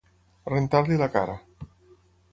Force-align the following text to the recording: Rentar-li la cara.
Rentar-li 0.53 0.97
la 1.03 1.11
cara. 1.17 1.37